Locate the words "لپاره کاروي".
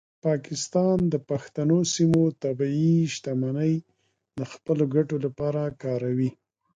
5.25-6.29